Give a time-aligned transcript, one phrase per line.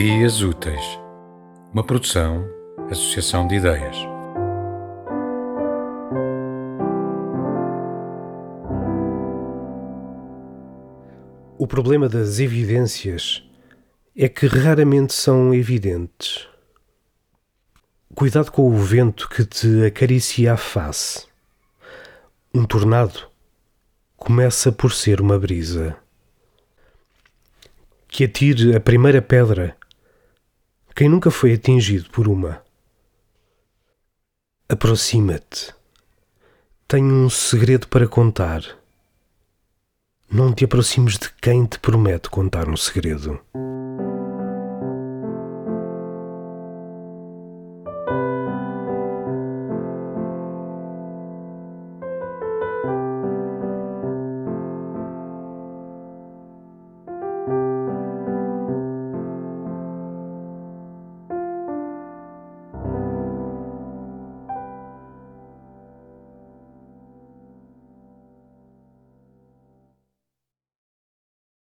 [0.00, 1.00] Ideias Úteis,
[1.72, 2.48] uma produção,
[2.88, 3.96] associação de ideias.
[11.58, 13.42] O problema das evidências
[14.16, 16.46] é que raramente são evidentes.
[18.14, 21.26] Cuidado com o vento que te acaricia a face.
[22.54, 23.28] Um tornado
[24.16, 25.96] começa por ser uma brisa.
[28.06, 29.76] Que atire a primeira pedra
[30.98, 32.60] quem nunca foi atingido por uma.
[34.68, 35.72] Aproxima-te.
[36.88, 38.64] Tenho um segredo para contar.
[40.28, 43.40] Não te aproximes de quem te promete contar um segredo.